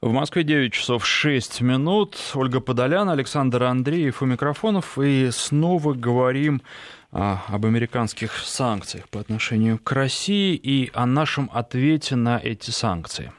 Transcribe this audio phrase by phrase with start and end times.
[0.00, 2.16] В Москве 9 часов 6 минут.
[2.34, 4.96] Ольга Подолян, Александр Андреев у микрофонов.
[4.96, 6.62] И снова говорим
[7.10, 13.32] а, об американских санкциях по отношению к России и о нашем ответе на эти санкции.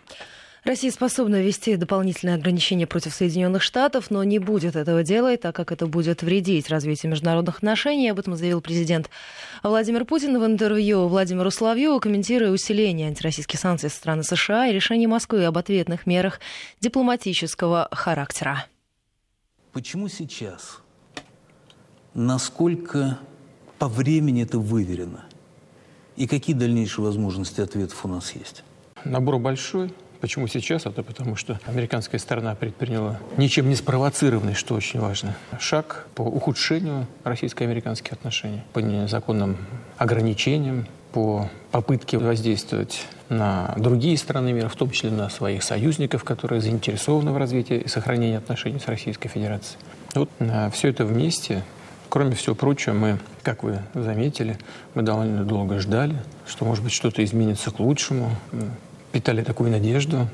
[0.66, 5.72] Россия способна ввести дополнительные ограничения против Соединенных Штатов, но не будет этого делать, так как
[5.72, 8.10] это будет вредить развитию международных отношений.
[8.10, 9.10] Об этом заявил президент
[9.64, 15.08] Владимир Путин в интервью Владимиру Соловьеву, комментируя усиление антироссийских санкций со стороны США и решение
[15.08, 16.42] Москвы об ответных мерах
[16.82, 18.66] дипломатического характера.
[19.72, 20.80] Почему сейчас?
[22.14, 23.18] Насколько
[23.78, 25.26] по времени это выверено?
[26.18, 28.64] И какие дальнейшие возможности ответов у нас есть?
[29.06, 30.86] Набор большой, Почему сейчас?
[30.86, 37.08] Это потому, что американская сторона предприняла ничем не спровоцированный, что очень важно, шаг по ухудшению
[37.24, 39.58] российско-американских отношений, по незаконным
[39.98, 46.62] ограничениям, по попытке воздействовать на другие страны мира, в том числе на своих союзников, которые
[46.62, 49.80] заинтересованы в развитии и сохранении отношений с Российской Федерацией.
[50.16, 50.30] Вот
[50.74, 51.64] все это вместе
[52.10, 54.58] Кроме всего прочего, мы, как вы заметили,
[54.96, 56.16] мы довольно долго ждали,
[56.48, 58.32] что, может быть, что-то изменится к лучшему
[59.12, 60.28] питали такую надежду,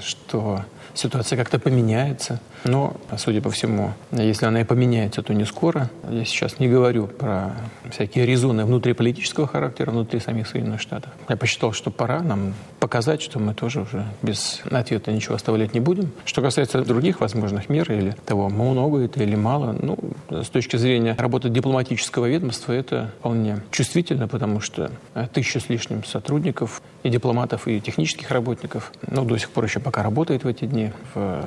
[0.00, 2.40] что ситуация как-то поменяется.
[2.64, 5.90] Но, судя по всему, если она и поменяется, то не скоро.
[6.08, 7.52] Я сейчас не говорю про
[7.90, 11.10] всякие резоны внутриполитического характера внутри самих Соединенных Штатов.
[11.28, 15.80] Я посчитал, что пора нам показать, что мы тоже уже без ответа ничего оставлять не
[15.80, 16.12] будем.
[16.24, 19.98] Что касается других возможных мер или того, много это или мало, ну,
[20.30, 24.90] с точки зрения работы дипломатического ведомства это вполне чувствительно, потому что
[25.32, 30.02] тысяча с лишним сотрудников и дипломатов, и технических работников, ну, до сих пор еще пока
[30.02, 31.42] работает в эти дни в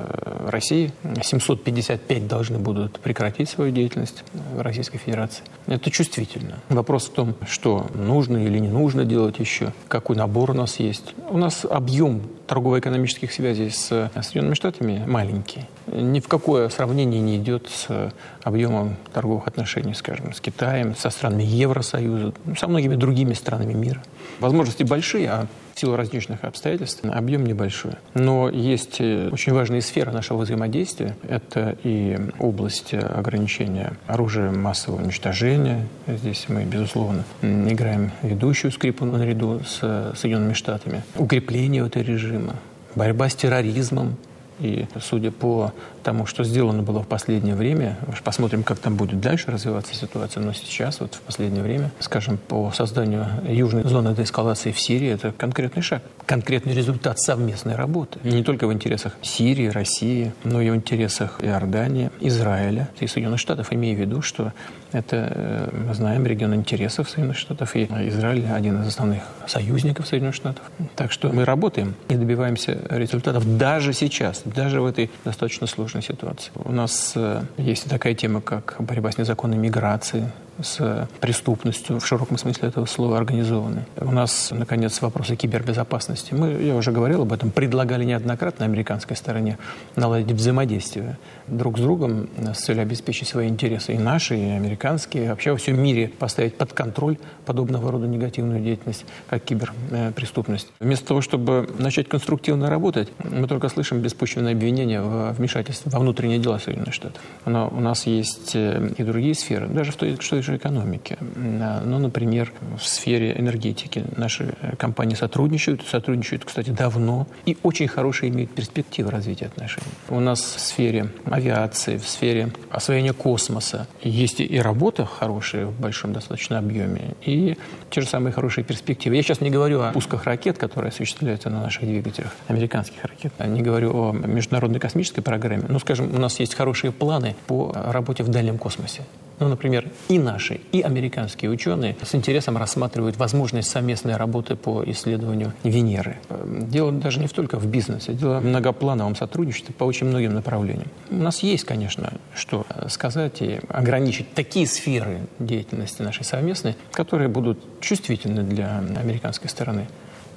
[0.46, 0.92] России.
[1.22, 4.24] 755 должны будут прекратить свою деятельность
[4.54, 5.44] в Российской Федерации.
[5.66, 6.58] Это чувствительно.
[6.68, 11.14] Вопрос в том, что нужно или не нужно делать еще, какой набор у нас есть.
[11.30, 15.66] У нас объем торгово-экономических связей с Соединенными Штатами маленький.
[15.86, 21.42] Ни в какое сравнение не идет с объемом торговых отношений, скажем, с Китаем, со странами
[21.42, 24.02] Евросоюза, со многими другими странами мира.
[24.40, 27.92] Возможности большие, а в силу различных обстоятельств объем небольшой.
[28.14, 31.16] Но есть э, очень важные сферы нашего взаимодействия.
[31.28, 35.86] Это и область ограничения оружия массового уничтожения.
[36.06, 41.02] Здесь мы, безусловно, играем ведущую скрипу наряду с Соединенными Штатами.
[41.16, 42.56] Укрепление этого режима,
[42.94, 44.16] борьба с терроризмом,
[44.60, 45.72] и судя по
[46.04, 50.52] тому, что сделано было в последнее время, посмотрим, как там будет дальше развиваться ситуация, но
[50.52, 55.82] сейчас, вот в последнее время, скажем, по созданию южной зоны деэскалации в Сирии, это конкретный
[55.82, 58.20] шаг, конкретный результат совместной работы.
[58.22, 63.72] Не только в интересах Сирии, России, но и в интересах Иордании, Израиля и Соединенных Штатов,
[63.72, 64.52] имея в виду, что
[64.92, 70.36] это, э, мы знаем, регион интересов Соединенных Штатов, и Израиль один из основных союзников Соединенных
[70.36, 70.62] Штатов.
[70.94, 76.50] Так что мы работаем и добиваемся результатов даже сейчас, даже в этой достаточно сложной ситуации.
[76.56, 80.26] У нас э, есть такая тема, как борьба с незаконной миграцией,
[80.62, 83.82] с преступностью в широком смысле этого слова организованной.
[83.96, 86.34] У нас, наконец, вопросы кибербезопасности.
[86.34, 89.58] Мы, я уже говорил об этом, предлагали неоднократно американской стороне
[89.96, 95.52] наладить взаимодействие друг с другом с целью обеспечить свои интересы и наши, и американские, вообще
[95.52, 100.68] во всем мире поставить под контроль подобного рода негативную деятельность, как киберпреступность.
[100.80, 106.38] Вместо того, чтобы начать конструктивно работать, мы только слышим беспочвенное обвинение в вмешательстве во внутренние
[106.38, 107.20] дела Соединенных Штатов.
[107.44, 111.16] Но у нас есть э, и другие сферы, даже в той, что же экономики.
[111.20, 118.54] Ну, например, в сфере энергетики наши компании сотрудничают, сотрудничают, кстати, давно и очень хорошие имеют
[118.54, 119.88] перспективы развития отношений.
[120.08, 126.12] У нас в сфере авиации, в сфере освоения космоса есть и работа хорошая в большом
[126.12, 127.56] достаточно объеме, и
[127.90, 129.16] те же самые хорошие перспективы.
[129.16, 133.32] Я сейчас не говорю о пусках ракет, которые осуществляются на наших двигателях, американских ракет.
[133.44, 135.64] Не говорю о международной космической программе.
[135.68, 139.02] Но, скажем, у нас есть хорошие планы по работе в дальнем космосе.
[139.40, 145.52] Ну, например, и наши, и американские ученые с интересом рассматривают возможность совместной работы по исследованию
[145.64, 146.18] Венеры.
[146.46, 150.88] Дело даже не только в бизнесе, дело в многоплановом сотрудничестве по очень многим направлениям.
[151.10, 157.58] У нас есть, конечно, что сказать и ограничить такие сферы деятельности нашей совместной, которые будут
[157.80, 159.88] чувствительны для американской стороны.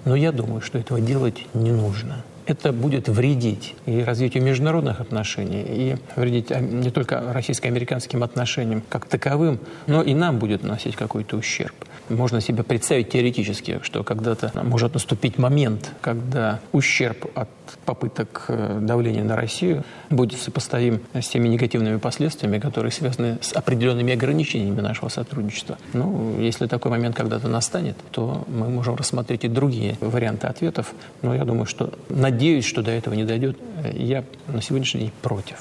[0.06, 5.64] Но я думаю, что этого делать не нужно это будет вредить и развитию международных отношений,
[5.68, 11.38] и вредить а, не только российско-американским отношениям как таковым, но и нам будет наносить какой-то
[11.38, 11.76] ущерб.
[12.10, 17.50] Можно себе представить теоретически, что когда-то может наступить момент, когда ущерб от
[17.86, 24.14] попыток э, давления на Россию будет сопоставим с теми негативными последствиями, которые связаны с определенными
[24.14, 25.78] ограничениями нашего сотрудничества.
[25.92, 30.94] Ну, если такой момент когда-то настанет, то мы можем рассмотреть и другие варианты ответов.
[31.22, 33.58] Но я думаю, что надеюсь, что до этого не дойдет.
[33.94, 35.58] я на сегодняшний день против.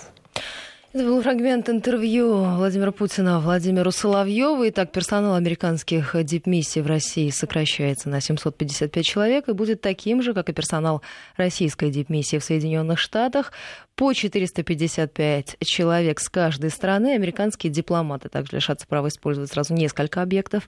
[0.97, 4.67] Это был фрагмент интервью Владимира Путина Владимиру Соловьеву.
[4.69, 10.49] Итак, персонал американских дипмиссий в России сокращается на 755 человек и будет таким же, как
[10.49, 11.03] и персонал
[11.37, 13.53] российской дипмиссии в Соединенных Штатах.
[13.95, 17.13] По 455 человек с каждой страны.
[17.15, 20.67] Американские дипломаты также лишатся права использовать сразу несколько объектов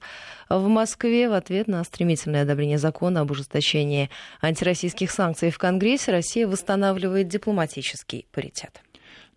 [0.51, 1.31] в Москве.
[1.31, 4.11] В ответ на стремительное одобрение закона об ужесточении
[4.43, 8.83] антироссийских санкций в Конгрессе Россия восстанавливает дипломатический паритет.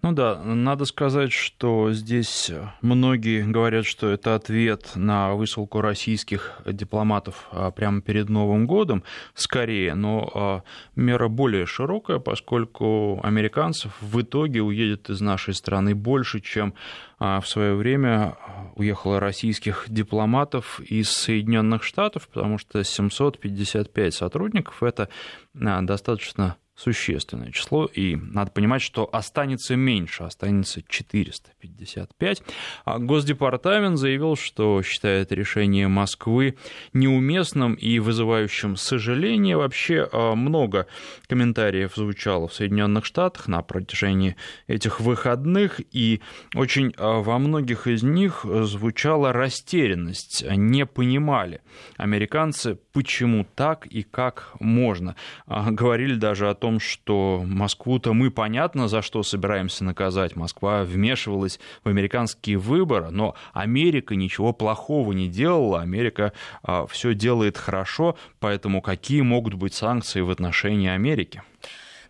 [0.04, 2.52] Ну да, надо сказать, что здесь
[2.82, 9.04] многие говорят, что это ответ на высылку российских дипломатов а, прямо перед Новым годом,
[9.36, 10.64] скорее, но а,
[10.96, 16.74] мера более широкая, поскольку американцев в итоге уедет из нашей страны больше, чем
[17.20, 18.38] а, в свое время
[18.76, 25.10] уехало российских дипломатов из Соединенных Штатов, потому что 755 сотрудников это
[25.54, 32.44] достаточно существенное число, и надо понимать, что останется меньше, останется 455.
[32.86, 36.58] А Госдепартамент заявил, что считает решение Москвы
[36.94, 39.58] неуместным и вызывающим сожаление.
[39.58, 40.88] Вообще а, много
[41.28, 44.36] комментариев звучало в Соединенных Штатах на протяжении
[44.68, 46.22] этих выходных, и
[46.56, 51.62] очень а, во многих из них звучала растерянность, не понимали
[51.98, 55.16] американцы, почему так и как можно.
[55.48, 60.36] Говорили даже о том, том, что Москву-то мы, понятно, за что собираемся наказать.
[60.36, 66.32] Москва вмешивалась в американские выборы, но Америка ничего плохого не делала, Америка
[66.64, 71.42] а, все делает хорошо, поэтому какие могут быть санкции в отношении Америки?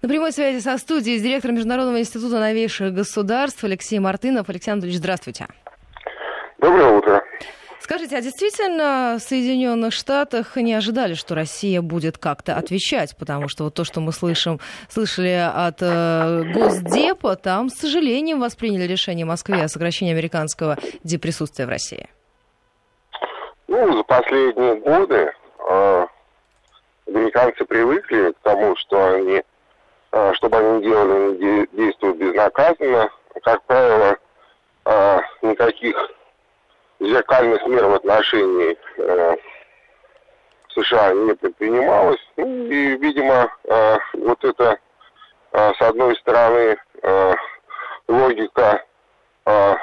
[0.01, 4.49] На прямой связи со студией с директором Международного института новейших государств Алексей Мартынов.
[4.49, 5.47] Алексей Анатольевич, здравствуйте.
[6.59, 7.20] Доброе утро.
[7.91, 13.17] Скажите, а действительно в Соединенных Штатах не ожидали, что Россия будет как-то отвечать?
[13.17, 18.83] Потому что вот то, что мы слышим, слышали от э, Госдепа, там с сожалением восприняли
[18.83, 22.07] решение Москвы о сокращении американского деприсутствия в России.
[23.67, 25.33] Ну, за последние годы
[25.69, 26.05] э,
[27.07, 29.43] американцы привыкли к тому, что они,
[30.13, 33.09] э, чтобы они делали, они действуют безнаказанно.
[33.43, 34.17] Как правило,
[34.85, 35.97] э, никаких
[37.01, 39.35] зеркальных мер в отношении э,
[40.69, 42.21] США не предпринималось.
[42.37, 44.77] Ну, и, видимо, э, вот это,
[45.51, 47.35] э, с одной стороны, э,
[48.07, 48.83] логика
[49.45, 49.75] э,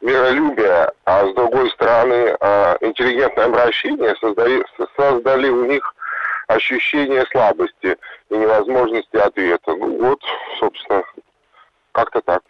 [0.00, 4.64] миролюбия, а с другой стороны, э, интеллигентное обращение создали,
[4.96, 5.94] создали у них
[6.46, 7.96] ощущение слабости
[8.28, 9.74] и невозможности ответа.
[9.74, 10.20] Ну вот,
[10.60, 11.02] собственно,
[11.92, 12.42] как-то так.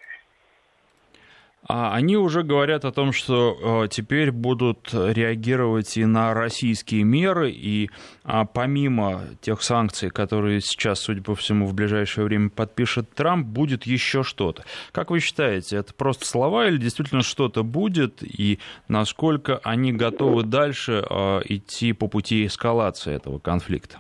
[1.67, 7.51] А они уже говорят о том, что э, теперь будут реагировать и на российские меры,
[7.51, 7.91] и
[8.23, 13.85] а, помимо тех санкций, которые сейчас, судя по всему, в ближайшее время подпишет Трамп, будет
[13.85, 14.65] еще что-то.
[14.93, 18.59] Как вы считаете, это просто слова или действительно что-то будет, и
[18.89, 23.99] насколько они готовы дальше э, идти по пути эскалации этого конфликта?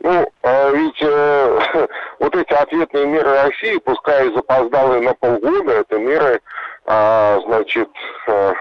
[0.00, 1.86] Ну, а ведь э,
[2.22, 6.40] вот эти ответные меры России, пускай и запоздалые на полгода, это меры,
[6.86, 7.90] э, значит,
[8.28, 8.52] э,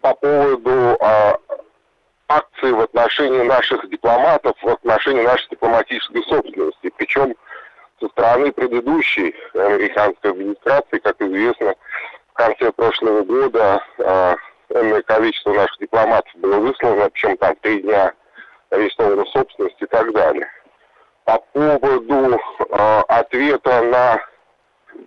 [0.00, 1.34] по поводу э,
[2.28, 6.92] акций в отношении наших дипломатов, в отношении нашей дипломатической собственности.
[6.96, 7.34] Причем
[7.98, 11.74] со стороны предыдущей американской администрации, как известно,
[12.28, 14.34] в конце прошлого года э,
[14.76, 18.12] энное количество наших дипломатов было выслано, причем там три дня
[18.70, 20.48] арестована собственность и так далее.
[21.24, 22.38] По поводу
[22.70, 24.20] э, ответа на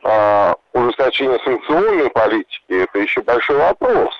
[0.03, 4.13] э, ужесточение санкционной политики, это еще большой вопрос.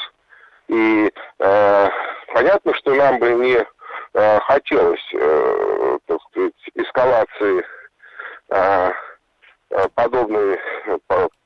[0.68, 1.90] И э,
[2.34, 3.66] понятно, что нам бы не
[4.14, 7.66] э, хотелось, э, так сказать, эскалации
[8.50, 8.92] э,
[9.96, 10.60] подобной,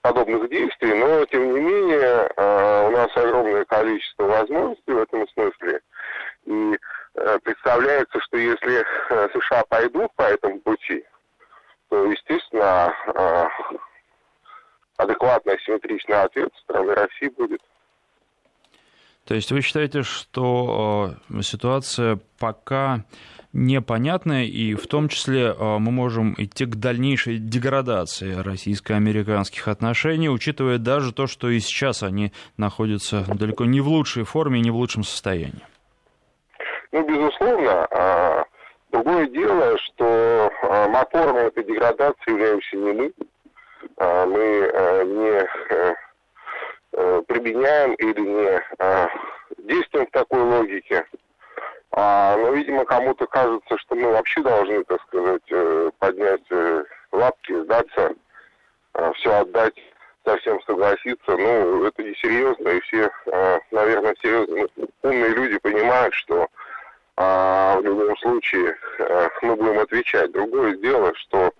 [0.02, 5.80] подобных действий, но тем не менее у нас огромное количество возможностей в этом смысле.
[6.48, 6.78] И
[7.18, 11.04] Э, представляется, что если э, США пойдут по этому пути,
[11.90, 13.46] то, естественно, э,
[14.98, 17.62] адекватный асимметричный ответ со стороны России будет.
[19.26, 23.04] То есть вы считаете, что ситуация пока
[23.52, 31.12] непонятная, и в том числе мы можем идти к дальнейшей деградации российско-американских отношений, учитывая даже
[31.12, 35.66] то, что и сейчас они находятся далеко не в лучшей форме, не в лучшем состоянии?
[36.98, 37.88] Ну, безусловно.
[37.92, 38.44] А,
[38.92, 43.14] другое дело, что а, мотором этой деградации являемся не мы.
[43.98, 44.40] А, мы
[45.06, 45.96] не а,
[46.94, 48.62] а, применяем или не
[49.68, 51.06] действуем в такой логике.
[51.92, 58.14] Но, видимо, кому-то кажется, что мы вообще должны, так сказать, э, поднять э, лапки, сдаться,
[58.94, 59.74] э, все отдать,
[60.24, 64.68] совсем согласиться, ну, это несерьезно, и все, э, наверное, серьезно,
[65.02, 66.48] умные люди понимают, что
[67.18, 68.78] в любом случае
[69.42, 70.32] мы будем отвечать.
[70.32, 71.52] Другое дело, что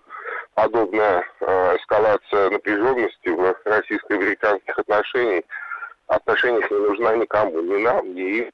[0.54, 5.44] подобная эскалация напряженности в российско-американских отношениях
[6.08, 8.50] отношениях не нужна никому, ни нам, ни им.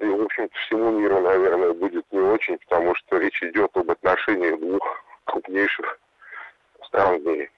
[0.00, 4.58] И, в общем-то, всему миру, наверное, будет не очень, потому что речь идет об отношениях
[4.60, 5.98] двух крупнейших
[6.86, 7.50] стран в мире.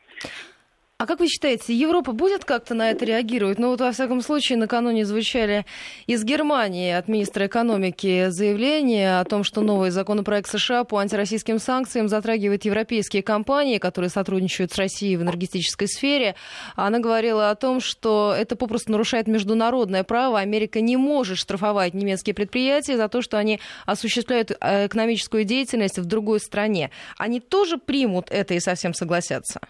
[0.99, 3.59] А как вы считаете, Европа будет как-то на это реагировать?
[3.59, 5.67] Ну вот, во всяком случае, накануне звучали
[6.07, 12.09] из Германии от министра экономики заявления о том, что новый законопроект США по антироссийским санкциям
[12.09, 16.35] затрагивает европейские компании, которые сотрудничают с Россией в энергетической сфере.
[16.77, 20.39] Она говорила о том, что это попросту нарушает международное право.
[20.39, 26.07] Америка не может штрафовать немецкие предприятия за то, что они осуществляют э, экономическую деятельность в
[26.07, 26.91] другой стране.
[27.19, 29.61] Они тоже примут это и совсем согласятся?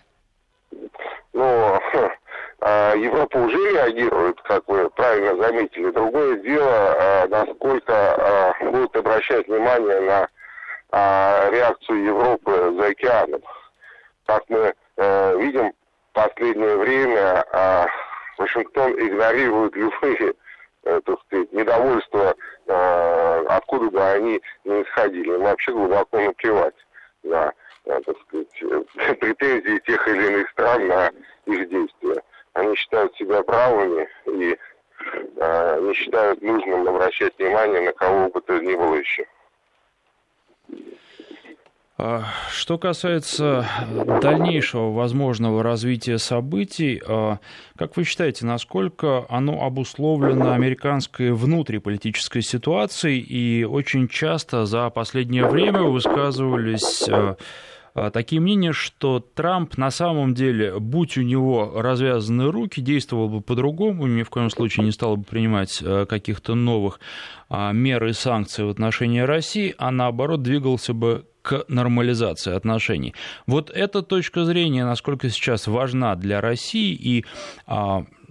[1.37, 1.79] Но
[2.61, 5.91] а, Европа уже реагирует, как вы правильно заметили.
[5.91, 10.29] Другое дело, а, насколько а, будут обращать внимание на
[11.51, 13.43] реакцию Европы за океаном.
[14.25, 17.45] Как мы э, видим, в последнее время
[18.39, 20.35] Вашингтон игнорирует любые
[20.85, 22.35] э, так сказать, недовольства,
[23.49, 25.37] откуда бы они ни исходили.
[25.37, 26.75] Вообще глубоко наплевать.
[27.25, 27.53] Да.
[27.87, 28.49] Э, так сказать,
[29.21, 31.11] претензии тех или иных стран на
[31.47, 32.21] их действия.
[32.55, 34.57] Они считают себя правыми и
[35.37, 39.25] э, не считают нужным обращать внимание на кого бы то ни было еще.
[41.99, 43.67] А, что касается
[44.21, 47.39] дальнейшего возможного развития событий, а,
[47.79, 53.21] как вы считаете, насколько оно обусловлено американской внутриполитической ситуацией?
[53.21, 57.37] И очень часто за последнее время высказывались а,
[58.13, 64.07] такие мнения, что Трамп на самом деле, будь у него развязаны руки, действовал бы по-другому,
[64.07, 67.01] ни в коем случае не стал бы принимать а, каких-то новых
[67.49, 73.15] а, мер и санкций в отношении России, а наоборот двигался бы к нормализации отношений.
[73.47, 77.25] Вот эта точка зрения, насколько сейчас важна для России и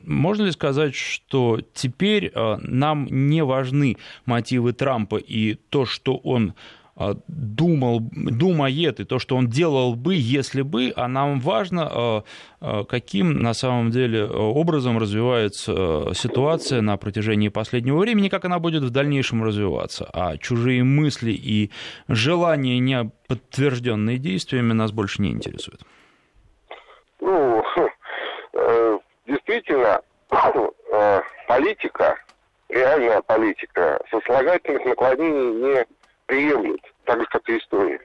[0.03, 6.75] можно ли сказать, что теперь нам не важны мотивы Трампа и то, что он а,
[7.27, 12.23] думал, думает, и то, что он делал бы, если бы, а нам важно, а,
[12.61, 18.83] а, каким на самом деле образом развивается ситуация на протяжении последнего времени, как она будет
[18.83, 20.09] в дальнейшем развиваться.
[20.13, 21.71] А чужие мысли и
[22.07, 25.81] желания, не подтвержденные действиями, нас больше не интересуют.
[27.19, 27.61] Ну,
[28.53, 29.99] э, действительно,
[30.93, 32.17] э, политика,
[32.69, 35.85] реальная политика, сослагательных наклонений не
[36.25, 38.01] приемлет, так же, как и история.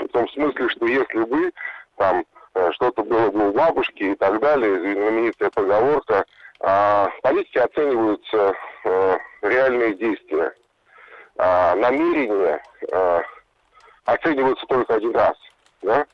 [0.00, 1.52] В том смысле, что если бы
[1.96, 6.24] там э, что-то было бы у бабушки и так далее, знаменитая поговорка,
[6.60, 8.54] а политики оцениваются
[8.84, 10.54] а, реальные действия.
[11.38, 13.22] А намерения а,
[14.04, 15.36] оцениваются только один раз.
[15.82, 16.06] Да?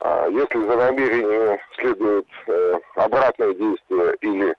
[0.00, 4.54] А если за намерением следует а, обратное действие или,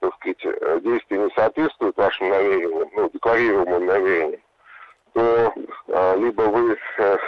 [0.00, 4.40] так сказать, действие не соответствует вашим намерениям, ну, декларируемым намерениям,
[5.14, 5.54] то
[6.16, 7.18] либо вы э,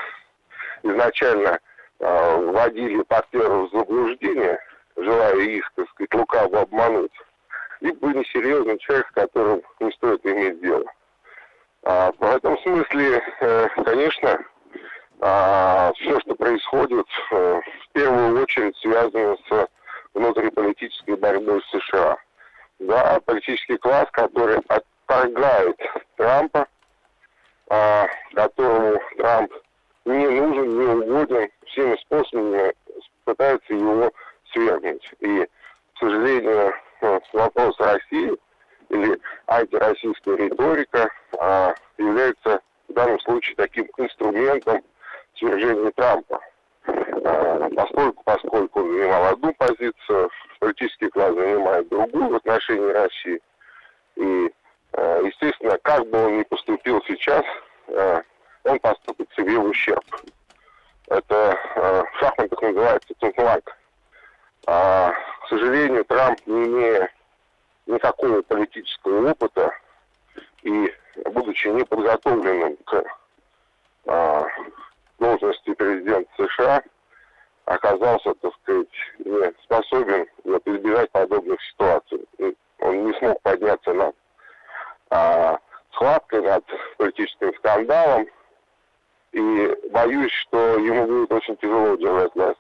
[0.83, 1.59] изначально
[2.01, 4.59] а, вводили партнеров в заблуждение,
[4.97, 7.13] желая их, так сказать, лукаво обмануть,
[7.81, 10.85] либо несерьезный человек, с которым не стоит иметь дело.
[11.85, 14.39] А, в этом смысле, э, конечно,
[15.19, 19.69] все, что происходит, э, в первую очередь связано с
[20.13, 22.19] внутриполитической борьбой с США.
[22.81, 25.81] Да, политический класс, который отторгает
[26.17, 26.67] Трампа,
[27.69, 29.53] а, которому Трамп
[30.05, 32.73] не нужен, не угоден, всеми способами
[33.25, 34.11] пытаются его
[34.53, 35.13] свергнуть.
[35.21, 35.45] И,
[35.95, 38.33] к сожалению, э, вопрос России
[38.89, 39.19] или
[39.49, 44.83] антироссийская риторика а, является в данном случае таким инструментом
[45.35, 46.41] свержения Трампа.
[46.87, 50.31] А, поскольку, поскольку он занимал одну позицию,
[50.61, 53.41] политический класс занимает другую в отношении России.
[54.17, 54.53] И
[55.25, 57.45] естественно, как бы он ни поступил сейчас,
[57.89, 58.23] э,
[58.65, 60.05] он поступит себе в ущерб.
[61.09, 63.77] Это э, в шахматах называется тинфлаг.
[64.67, 65.13] А,
[65.43, 67.13] к сожалению, Трамп, не имея
[67.87, 69.71] никакого политического опыта
[70.63, 70.93] и
[71.27, 73.05] будучи неподготовленным к
[75.19, 76.83] должности президента США,
[77.65, 78.89] оказался, так сказать,
[79.19, 80.27] не способен
[80.65, 82.27] избежать подобных ситуаций.
[82.81, 84.15] Он не смог подняться над
[85.11, 85.59] а,
[85.93, 86.65] схваткой над
[86.97, 88.27] политическим скандалом
[89.33, 92.59] и боюсь, что ему будет очень тяжело держать власть.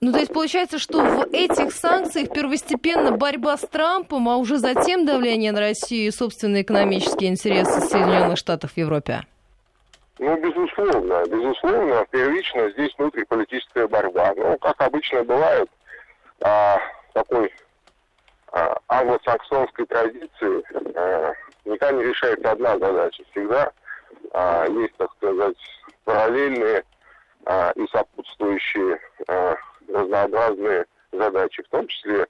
[0.00, 5.06] Ну, то есть получается, что в этих санкциях первостепенно борьба с Трампом, а уже затем
[5.06, 9.22] давление на Россию и собственные экономические интересы Соединенных Штатов в Европе?
[10.18, 14.32] Ну, безусловно, безусловно, первично здесь внутриполитическая борьба.
[14.36, 15.68] Ну, как обычно бывает,
[16.40, 16.78] а,
[17.12, 17.50] такой
[18.88, 20.62] англосаксонской традиции
[20.96, 21.32] а,
[21.64, 23.24] никогда не решается одна задача.
[23.30, 23.72] Всегда
[24.32, 25.56] а, есть, так сказать,
[26.04, 26.84] параллельные
[27.46, 29.56] а, и сопутствующие а,
[29.88, 32.26] разнообразные задачи, в том числе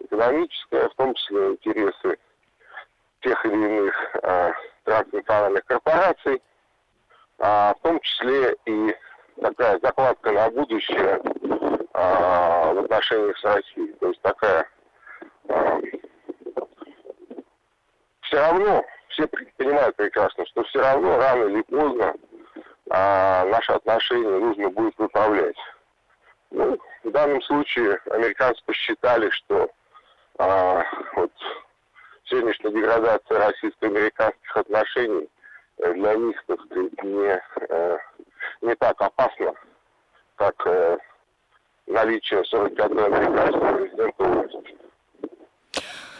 [0.00, 2.18] экономическая, в том числе интересы
[3.20, 4.52] тех или иных а,
[4.84, 6.42] транснациональных корпораций,
[7.38, 8.96] а, в том числе и
[9.42, 11.20] такая закладка на будущее
[11.92, 13.92] а, в отношениях с Россией.
[14.00, 14.66] То есть такая а,
[18.22, 19.26] все равно, все
[19.56, 22.14] понимают прекрасно, что все равно рано или поздно
[22.90, 25.56] а, наши отношения нужно будет выправлять.
[26.50, 29.70] Ну, в данном случае американцы посчитали, что
[30.38, 30.84] а,
[31.14, 31.32] вот
[32.26, 35.28] сегодняшняя деградация российско-американских отношений
[35.78, 37.98] э, для них, так сказать, не, э,
[38.62, 39.54] не так опасна,
[40.36, 40.98] как э,
[41.86, 44.85] наличие 45-го американского президента.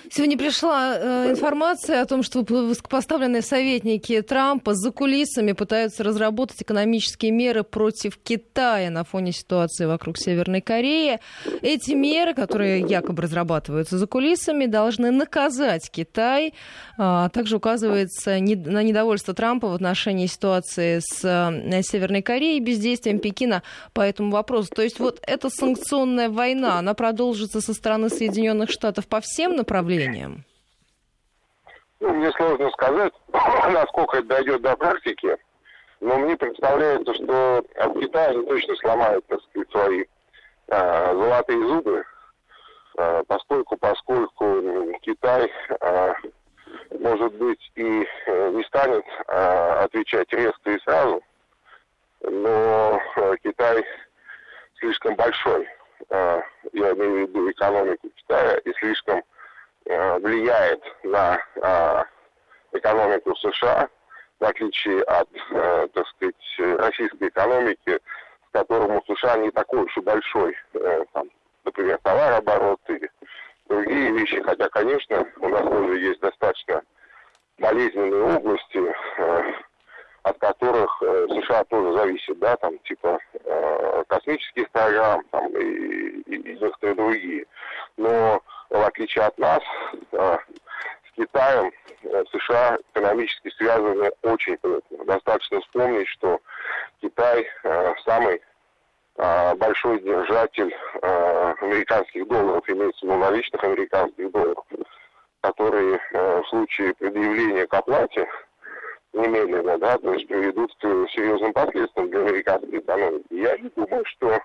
[0.08, 7.32] Сегодня пришла э, информация о том, что высокопоставленные советники Трампа за кулисами пытаются разработать экономические
[7.32, 11.18] меры против Китая на фоне ситуации вокруг Северной Кореи.
[11.60, 16.54] Эти меры, которые якобы разрабатываются за кулисами, должны наказать Китай.
[16.98, 22.60] А также указывается не, на недовольство Трампа в отношении ситуации с э, Северной Кореей и
[22.60, 24.68] бездействием Пекина по этому вопросу.
[24.74, 29.95] То есть вот эта санкционная война, она продолжится со стороны Соединенных Штатов по всем направлениям
[29.96, 30.44] направлениям?
[32.00, 35.36] Ну, мне сложно сказать, насколько это дойдет до практики,
[36.00, 40.04] но мне представляется, что от Китая они точно сломают, так сказать, свои
[40.68, 42.04] а, золотые зубы,
[42.98, 44.62] а, поскольку, поскольку
[45.00, 46.14] Китай, а,
[47.00, 51.22] может быть, и э, не станет а, отвечать резко и сразу,
[52.20, 53.84] но а, Китай
[54.78, 55.66] слишком большой,
[56.10, 56.42] а,
[56.72, 59.22] я имею в виду экономику Китая, и слишком Э,
[59.86, 62.04] влияет на э,
[62.72, 63.88] экономику США,
[64.40, 67.98] в отличие от, э, так сказать, российской экономики,
[68.48, 70.56] в котором у США не такой уж и большой,
[71.12, 71.28] там,
[71.64, 73.08] например, товарооборот и
[73.68, 76.82] другие вещи, хотя, конечно, у нас тоже есть достаточно
[77.58, 78.82] болезненные области,
[80.22, 83.18] от которых США тоже зависит, да, там, типа
[84.08, 87.46] космических программ там, и, и некоторые другие.
[87.96, 89.62] Но в отличие от нас,
[90.12, 90.36] э,
[91.08, 95.04] с Китаем э, США экономически связаны очень плотно.
[95.04, 96.40] Достаточно вспомнить, что
[97.00, 98.42] Китай э, самый
[99.56, 104.62] большой держатель американских долларов, имеется в виду наличных американских долларов,
[105.40, 108.28] которые в случае предъявления к оплате
[109.14, 113.24] немедленно, да, то есть приведут к серьезным последствиям для американской экономики.
[113.30, 114.38] Я не думаю, что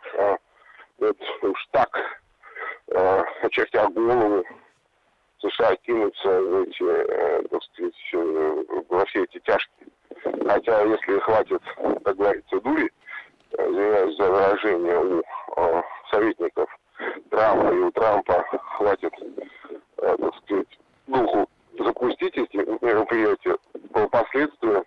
[1.00, 2.21] вот уж так
[2.92, 4.44] э, очертя голову,
[5.40, 9.88] США кинутся в эти, э, так сказать, э, во все эти тяжкие.
[10.46, 11.62] Хотя, если хватит,
[12.04, 12.92] как говорится, дури,
[13.58, 15.24] э, за выражение, у
[15.58, 16.70] э, советников
[17.30, 19.14] Трампа и у Трампа хватит,
[19.98, 21.50] э, так сказать, духу
[21.80, 23.58] запустить эти мероприятия,
[23.94, 24.84] по последствиям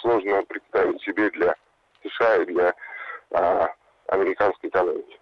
[0.00, 1.54] сложно представить себе для
[2.02, 2.74] США и для
[4.08, 5.21] американской экономики.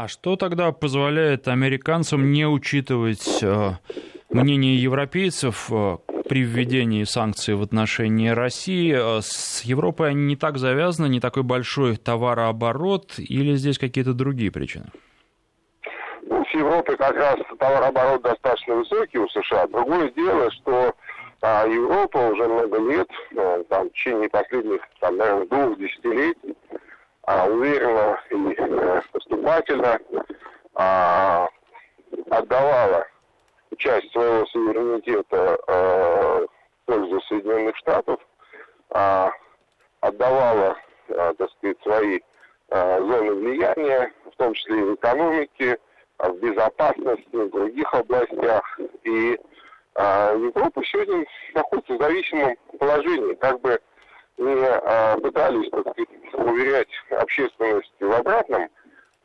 [0.00, 3.70] А что тогда позволяет американцам не учитывать э,
[4.30, 5.96] мнение европейцев э,
[6.28, 8.94] при введении санкций в отношении России?
[8.94, 14.52] Э, с Европой они не так завязаны, не такой большой товарооборот, или здесь какие-то другие
[14.52, 14.86] причины?
[16.22, 19.66] Ну, с Европой как раз товарооборот достаточно высокий у США.
[19.66, 20.94] Другое дело, что
[21.40, 23.08] а, Европа уже много лет,
[23.68, 26.54] там, в течение последних, там, наверное, двух десятилетий,
[27.28, 30.00] а, уверенно и э, поступательно
[30.74, 31.46] а,
[32.30, 33.06] отдавала
[33.76, 38.18] часть своего суверенитета э, в пользу Соединенных Штатов,
[38.92, 39.30] а,
[40.00, 40.78] отдавала,
[41.10, 42.20] а, так сказать, свои
[42.70, 45.78] а, зоны влияния, в том числе и в экономике,
[46.18, 48.80] в безопасности, в других областях.
[49.04, 49.38] И
[49.96, 53.78] а, Европа сегодня находится в зависимом положении, как бы
[54.38, 58.68] не а, пытались, так сказать, уверять общественность в обратном,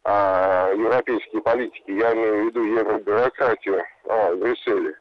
[0.04, 4.98] а европейские политики, я имею в виду евробюрократию а, в Брюсселе,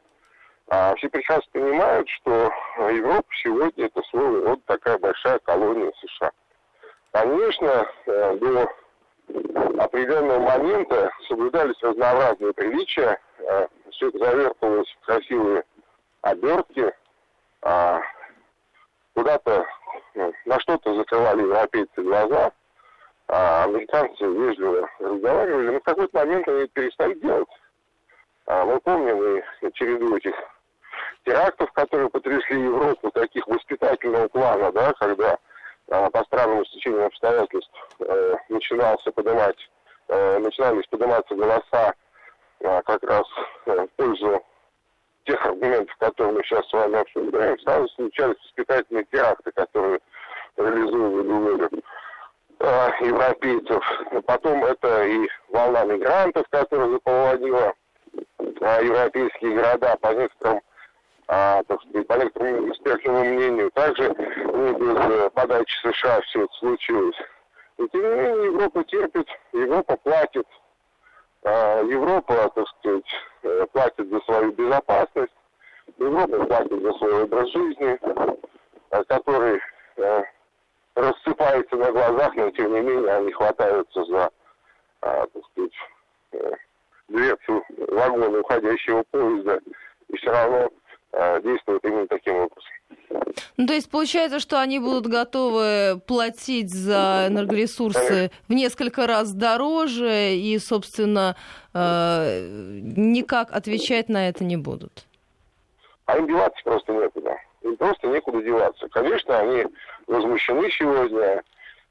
[0.69, 6.31] А все прекрасно понимают, что Европа сегодня это своего рода такая большая колония США.
[7.11, 8.67] Конечно, э, до
[9.83, 15.63] определенного момента соблюдались разнообразные приличия, э, все это завертывалось в красивые
[16.21, 16.91] обертки,
[17.61, 18.01] а
[19.13, 19.65] куда-то
[20.15, 22.51] на что-то закрывали европейцы глаза,
[23.27, 27.49] а американцы вежливо разговаривали, но в какой-то момент они перестали делать.
[28.45, 30.35] А мы помним и череду этих
[31.25, 35.37] терактов, которые потрясли Европу, таких воспитательного плана, да, когда
[35.89, 39.57] а, по странному стечению обстоятельств э, начинался поднимать,
[40.09, 41.93] э, начинались подниматься голоса
[42.59, 43.25] э, как раз
[43.65, 44.43] э, в пользу
[45.25, 49.99] тех аргументов, которые мы сейчас с вами обсуждаем, сразу случались воспитательные теракты, которые
[50.57, 51.69] реализовывали волю
[52.59, 53.83] э, европейцев.
[54.25, 57.73] Потом это и волна мигрантов, которая заполонила
[58.13, 60.61] э, европейские города по некоторым
[61.27, 66.53] а, так сказать, по некоторому экспертному мнению, также не без э, подачи США все это
[66.55, 67.15] случилось.
[67.77, 70.45] И тем не менее Европа терпит, Европа платит,
[71.43, 73.05] а, Европа, так сказать,
[73.71, 75.33] платит за свою безопасность,
[75.97, 77.99] Европа платит за свой образ жизни,
[78.91, 79.59] э, который
[80.95, 84.29] рассыпается на глазах, но тем не менее они хватаются за,
[84.99, 86.61] так сказать,
[87.07, 89.59] дверцу вагона уходящего поезда
[90.09, 90.69] и все равно
[91.13, 92.22] Э, действуют именно образом.
[93.57, 100.33] Ну, то есть получается, что они будут готовы платить за энергоресурсы в несколько раз дороже
[100.35, 101.35] и, собственно,
[101.73, 102.47] э,
[102.81, 105.05] никак отвечать на это не будут.
[106.05, 107.37] А им деваться просто некуда.
[107.61, 108.87] Им просто некуда деваться.
[108.89, 109.65] Конечно, они
[110.07, 111.43] возмущены сегодня,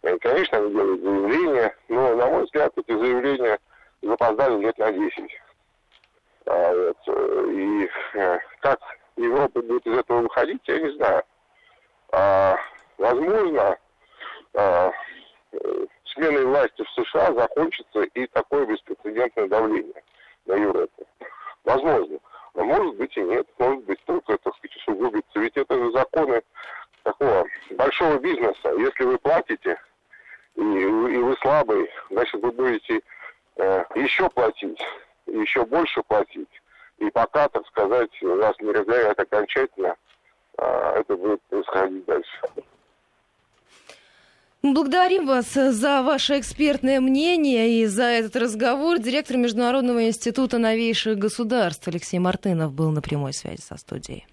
[0.02, 3.58] и, конечно, они делают заявления, но, на мой взгляд, эти заявления
[4.02, 5.30] запоздали лет на 10.
[6.46, 7.88] А, вот, э, и
[8.60, 8.80] как
[9.16, 11.22] Европа будет из этого выходить, я не знаю.
[12.12, 12.56] А,
[12.98, 13.78] возможно,
[14.54, 14.92] а,
[16.04, 20.02] сменой власти в США закончится и такое беспрецедентное давление
[20.46, 21.06] на Европу.
[21.64, 22.18] Возможно.
[22.54, 23.46] Но может быть и нет.
[23.58, 25.38] Может быть только, так сказать, усугубится.
[25.38, 26.42] Ведь это же законы
[27.02, 28.74] такого большого бизнеса.
[28.76, 29.78] Если вы платите,
[30.56, 33.00] и, и вы слабый, значит, вы будете
[33.56, 34.80] э, еще платить,
[35.26, 36.62] еще больше платить.
[36.98, 39.96] И пока, так сказать, нас не разгорят окончательно,
[40.58, 42.40] это будет происходить дальше.
[44.62, 49.00] Благодарим вас за ваше экспертное мнение и за этот разговор.
[49.00, 54.24] Директор Международного института новейших государств Алексей Мартынов был на прямой связи со студией.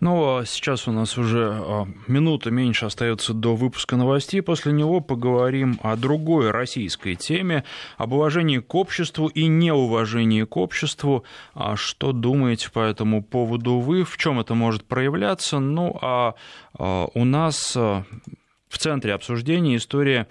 [0.00, 4.42] Ну, а сейчас у нас уже а, минута меньше остается до выпуска новостей.
[4.42, 7.64] После него поговорим о другой российской теме,
[7.96, 11.24] об уважении к обществу и неуважении к обществу.
[11.54, 14.04] А что думаете по этому поводу вы?
[14.04, 15.58] В чем это может проявляться?
[15.60, 16.34] Ну, а
[16.78, 20.28] у нас в центре обсуждения история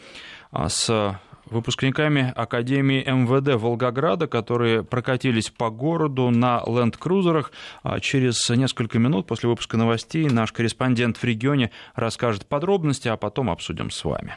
[0.51, 7.51] с выпускниками Академии МВД Волгограда, которые прокатились по городу на ленд-крузерах.
[7.83, 13.49] А через несколько минут после выпуска новостей наш корреспондент в регионе расскажет подробности, а потом
[13.49, 14.35] обсудим с вами.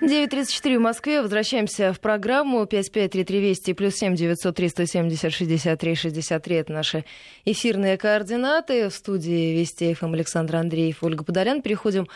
[0.00, 1.22] 9.34 в Москве.
[1.22, 6.54] Возвращаемся в программу 553320 плюс 7 900 370 63 63.
[6.54, 7.04] Это наши
[7.44, 8.88] эфирные координаты.
[8.88, 11.62] В студии Вести ФМ Александр Андреев, Ольга Подолян.
[11.62, 12.06] Переходим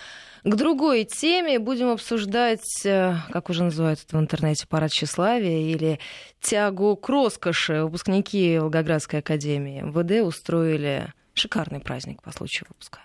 [0.57, 6.01] другой теме будем обсуждать, э, как уже называют это в интернете, парад тщеславия или
[6.41, 7.85] тягу к роскоши.
[7.85, 12.99] Выпускники Волгоградской академии МВД устроили шикарный праздник по случаю выпуска.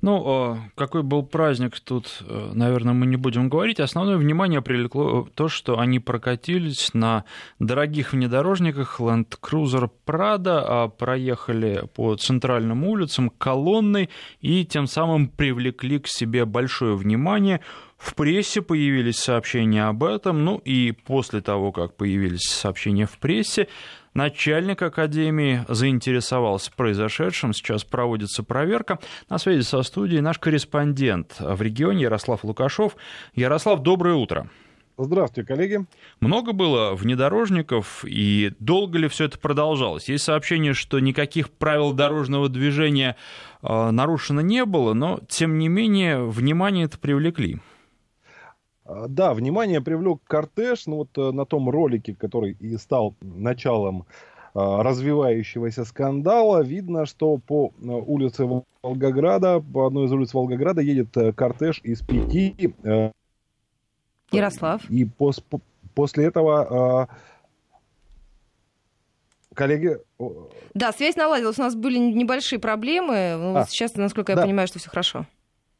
[0.00, 3.80] Ну, а какой был праздник, тут, э, наверное, мы не будем говорить.
[3.80, 7.24] Основное внимание привлекло то, что они прокатились на
[7.58, 14.08] дорогих внедорожниках Land Cruiser Prado, а проехали по центральным улицам колонной
[14.40, 17.60] и тем самым привлекли к себе большое внимание.
[17.96, 23.66] В прессе появились сообщения об этом, ну и после того, как появились сообщения в прессе,
[24.14, 27.52] Начальник Академии заинтересовался произошедшим.
[27.52, 28.98] Сейчас проводится проверка.
[29.28, 32.96] На связи со студией наш корреспондент в регионе Ярослав Лукашов.
[33.34, 34.48] Ярослав, доброе утро.
[35.00, 35.86] Здравствуйте, коллеги.
[36.18, 40.08] Много было внедорожников, и долго ли все это продолжалось?
[40.08, 43.14] Есть сообщение, что никаких правил дорожного движения
[43.62, 47.60] э, нарушено не было, но, тем не менее, внимание это привлекли.
[48.88, 54.06] А, да, внимание привлек кортеж, ну вот э, на том ролике, который и стал началом
[54.54, 58.48] а, развивающегося скандала, видно, что по э, улице
[58.82, 62.74] Волгограда, по одной из улиц Волгограда едет э, кортеж из пяти.
[64.30, 64.90] Ярослав.
[64.90, 65.42] И пос,
[65.94, 67.08] после этого
[69.54, 69.98] коллеги...
[70.74, 73.36] Да, связь наладилась, у нас были небольшие проблемы.
[73.36, 74.42] Ну, а, Сейчас, насколько я да.
[74.42, 75.26] понимаю, что все хорошо.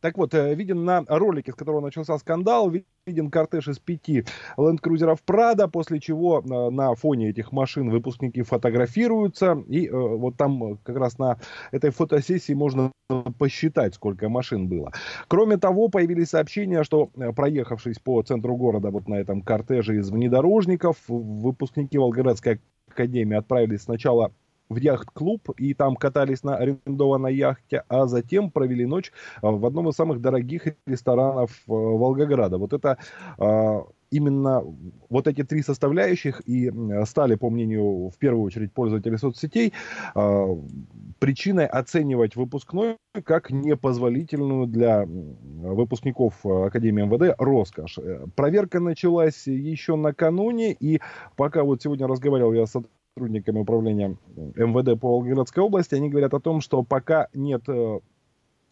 [0.00, 2.72] Так вот, э, виден на ролике, с которого начался скандал,
[3.04, 4.24] виден кортеж из пяти
[4.56, 9.60] ленд-крузеров Прада, после чего э, на фоне этих машин выпускники фотографируются.
[9.66, 11.38] И э, вот там как раз на
[11.72, 12.92] этой фотосессии можно
[13.38, 14.92] посчитать, сколько машин было.
[15.26, 20.96] Кроме того, появились сообщения, что проехавшись по центру города вот на этом кортеже из внедорожников,
[21.08, 24.32] выпускники Волгоградской академии отправились сначала
[24.68, 29.88] в яхт-клуб и там катались на арендованной яхте, а затем провели ночь а, в одном
[29.88, 32.58] из самых дорогих ресторанов а, Волгограда.
[32.58, 32.98] Вот это
[33.38, 34.62] а, именно
[35.08, 36.72] вот эти три составляющих и
[37.04, 39.74] стали, по мнению, в первую очередь, пользователей соцсетей,
[41.18, 47.98] причиной оценивать выпускной как непозволительную для выпускников Академии МВД роскошь.
[47.98, 51.00] Э, проверка началась еще накануне, и
[51.36, 52.80] пока вот сегодня разговаривал я с
[53.18, 57.98] сотрудниками управления МВД по Волгоградской области, они говорят о том, что пока нет э,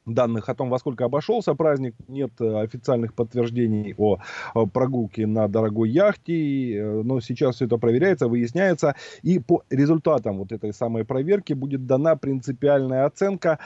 [0.06, 4.18] данных о том, во сколько обошелся праздник, нет э, официальных подтверждений о
[4.72, 10.52] прогулке на дорогой яхте, э, но сейчас все это проверяется, выясняется, и по результатам вот
[10.52, 13.58] этой самой проверки будет дана принципиальная оценка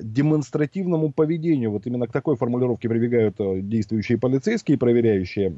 [0.00, 1.70] демонстративному поведению.
[1.70, 3.36] Вот именно к такой формулировке прибегают
[3.68, 5.52] действующие полицейские, проверяющие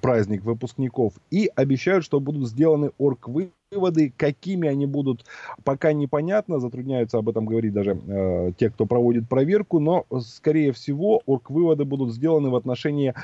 [0.00, 5.24] праздник выпускников, и обещают, что будут сделаны орг-выводы выводы, какими они будут,
[5.62, 11.22] пока непонятно, затрудняются об этом говорить даже э, те, кто проводит проверку, но, скорее всего,
[11.24, 13.14] орг-выводы будут сделаны в отношении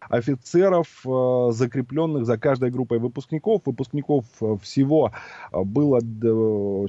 [0.00, 3.62] офицеров, э, закрепленных за каждой группой выпускников.
[3.66, 5.12] Выпускников э, всего
[5.52, 6.00] э, было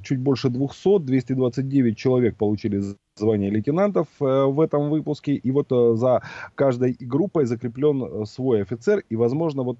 [0.01, 2.81] чуть больше 200, 229 человек получили
[3.15, 5.33] звание лейтенантов в этом выпуске.
[5.33, 6.21] И вот за
[6.55, 9.03] каждой группой закреплен свой офицер.
[9.09, 9.77] И, возможно, вот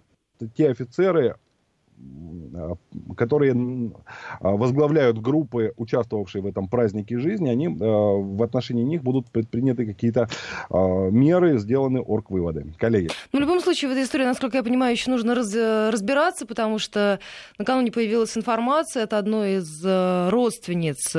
[0.56, 1.36] те офицеры,
[3.18, 3.54] которые
[4.40, 9.86] а, возглавляют группы, участвовавшие в этом празднике жизни, они а, в отношении них будут предприняты
[9.86, 10.30] какие-то
[10.70, 12.74] меры, сделаны орг-выводы.
[12.78, 13.10] Коллеги.
[13.32, 16.80] Ну, в любом случае, в этой истории, насколько я понимаю, еще нужно раз, разбираться, потому
[16.80, 17.20] что
[17.58, 19.84] накануне появилась информация от одной из
[20.32, 21.14] родственниц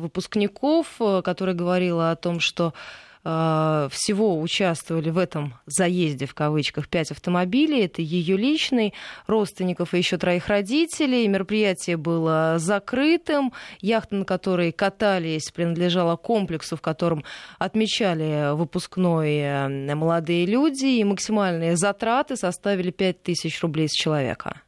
[0.00, 7.10] выпускников, которая говорила о том, что Э, всего участвовали в этом заезде, в кавычках, пять
[7.10, 7.84] автомобилей.
[7.84, 8.94] Это ее личный,
[9.26, 11.26] родственников и еще троих родителей.
[11.26, 13.52] Мероприятие было закрытым.
[13.80, 17.24] Яхта, на которой катались, принадлежала комплексу, в котором
[17.58, 20.86] отмечали выпускной э, молодые люди.
[20.86, 24.60] И максимальные затраты составили 5 тысяч рублей с человека.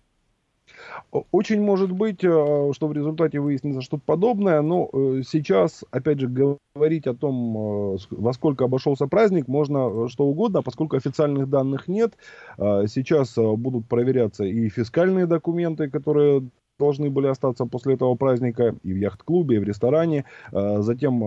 [1.10, 6.28] Очень может быть, э, что в результате выяснится что-то подобное, но э, сейчас, опять же,
[6.28, 12.14] говорить о том, э, во сколько обошелся праздник, можно что угодно, поскольку официальных данных нет.
[12.56, 18.96] Сейчас будут проверяться и фискальные документы, которые должны были остаться после этого праздника и в
[18.96, 20.24] яхт-клубе, и в ресторане.
[20.52, 21.18] Затем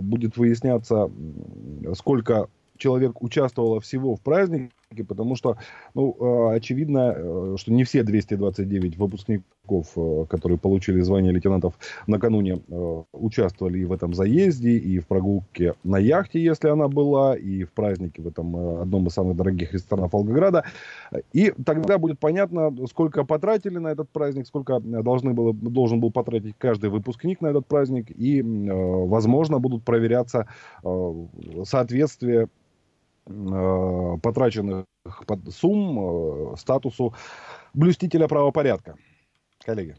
[0.00, 1.10] будет выясняться,
[1.94, 4.70] сколько человек участвовало всего в празднике,
[5.06, 5.56] потому что,
[5.94, 11.74] ну, э, очевидно, э, что не все 229 выпускников, э, которые получили звание лейтенантов
[12.06, 12.60] накануне,
[13.12, 17.72] участвовали и в этом заезде, и в прогулке на яхте, если она была, и в
[17.72, 20.64] празднике в этом одном из самых дорогих ресторанов Волгограда.
[21.32, 26.54] И тогда будет понятно, сколько потратили на этот праздник, сколько должны было, должен был потратить
[26.56, 30.46] каждый выпускник на этот праздник, и, возможно, будут проверяться
[31.64, 32.46] соответствие Э,
[34.22, 34.86] потраченных
[35.50, 37.14] сумм э, статусу
[37.74, 38.96] блюстителя правопорядка.
[39.64, 39.96] Коллеги.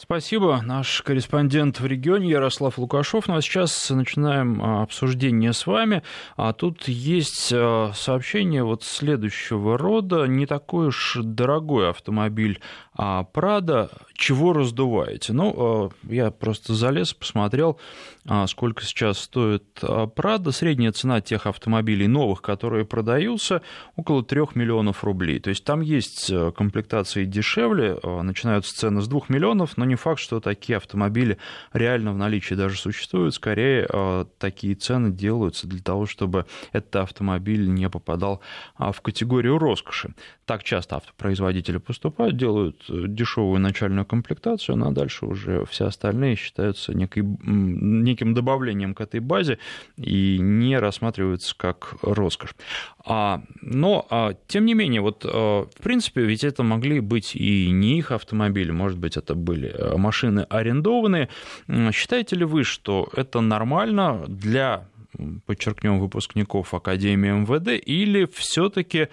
[0.00, 0.60] Спасибо.
[0.62, 3.26] Наш корреспондент в регионе Ярослав Лукашов.
[3.26, 6.04] Ну а сейчас начинаем а, обсуждение с вами.
[6.36, 10.26] А тут есть а, сообщение вот следующего рода.
[10.26, 12.60] Не такой уж дорогой автомобиль
[12.98, 13.90] а Прада.
[14.14, 15.32] Чего раздуваете?
[15.32, 17.78] Ну, я просто залез, посмотрел,
[18.48, 19.80] сколько сейчас стоит
[20.16, 20.50] Прада.
[20.50, 23.62] Средняя цена тех автомобилей новых, которые продаются,
[23.94, 25.38] около 3 миллионов рублей.
[25.38, 30.40] То есть там есть комплектации дешевле, начинаются цены с 2 миллионов, но не факт, что
[30.40, 31.38] такие автомобили
[31.72, 33.34] реально в наличии даже существуют.
[33.34, 38.40] Скорее, э, такие цены делаются для того, чтобы этот автомобиль не попадал
[38.76, 40.14] а, в категорию роскоши.
[40.48, 46.36] Так часто автопроизводители поступают, делают э, дешевую начальную комплектацию, ну, а дальше уже все остальные
[46.36, 49.58] считаются некой, неким добавлением к этой базе
[49.98, 52.54] и не рассматриваются как роскошь.
[53.04, 57.70] А, но, а, тем не менее, вот, а, в принципе, ведь это могли быть и
[57.70, 61.28] не их автомобили, может быть, это были а, машины арендованные.
[61.92, 64.88] Считаете ли вы, что это нормально для
[65.46, 69.08] подчеркнем, выпускников Академии МВД, или все-таки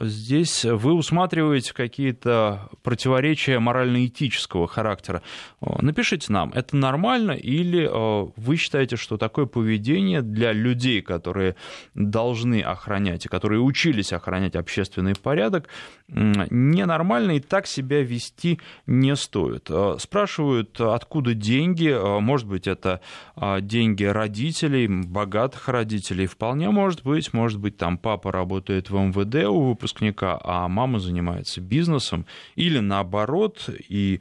[0.00, 5.22] здесь вы усматриваете какие-то противоречия морально-этического характера.
[5.60, 7.88] Напишите нам, это нормально или
[8.36, 11.54] вы считаете, что такое поведение для людей, которые
[11.94, 15.68] должны охранять и которые учились охранять общественный порядок,
[16.08, 19.70] ненормально и так себя вести не стоит.
[19.98, 23.00] Спрашивают, откуда деньги, может быть, это
[23.60, 29.60] деньги родителей, богатых родителей, вполне может быть, может быть, там папа работает в МВД у
[29.60, 34.20] выпускника, а мама занимается бизнесом, или наоборот, и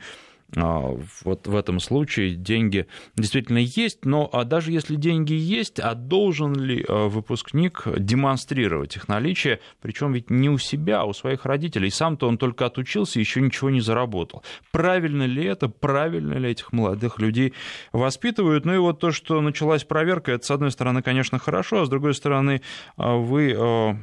[0.56, 5.94] а, вот в этом случае деньги действительно есть, но а даже если деньги есть, а
[5.94, 11.46] должен ли а, выпускник демонстрировать их наличие, причем ведь не у себя, а у своих
[11.46, 11.92] родителей.
[11.92, 14.44] Сам-то он только отучился, еще ничего не заработал.
[14.72, 17.54] Правильно ли это, правильно ли этих молодых людей
[17.92, 18.66] воспитывают?
[18.66, 21.90] Ну и вот то, что началась проверка, это, с одной стороны, конечно, хорошо, а с
[21.90, 22.62] другой стороны,
[22.98, 23.98] вы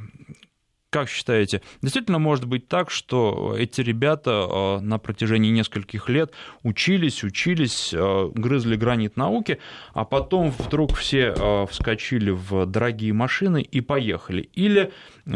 [0.97, 6.31] как считаете, действительно может быть так, что эти ребята э, на протяжении нескольких лет
[6.63, 9.59] учились, учились, э, грызли гранит науки,
[9.93, 14.49] а потом вдруг все э, вскочили в дорогие машины и поехали?
[14.55, 14.91] Или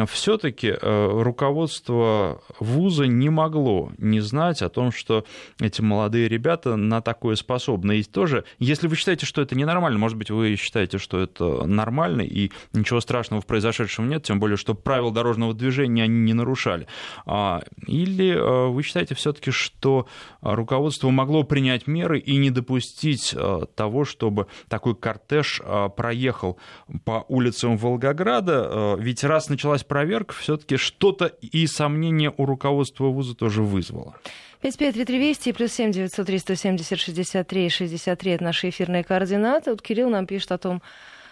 [0.07, 5.25] все-таки э, руководство вуза не могло не знать о том, что
[5.59, 7.97] эти молодые ребята на такое способны.
[7.99, 12.21] И тоже, если вы считаете, что это ненормально, может быть, вы считаете, что это нормально,
[12.21, 16.87] и ничего страшного в произошедшем нет, тем более, что правил дорожного движения они не нарушали.
[17.25, 20.07] А, или э, вы считаете все-таки, что
[20.41, 25.61] руководство могло принять меры и не допустить э, того, чтобы такой кортеж
[25.95, 26.57] проехал
[27.03, 28.95] по улицам Волгограда?
[28.97, 34.15] Ведь раз началась началась проверка, все-таки что-то и сомнения у руководства вуза тоже вызвало.
[34.61, 39.71] 553320 плюс 7 903 170 63 63 это наши эфирные координаты.
[39.71, 40.81] Вот Кирилл нам пишет о том,